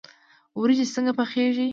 وریجې 0.59 0.85
څنګه 0.95 1.11
پخیږي؟ 1.19 1.67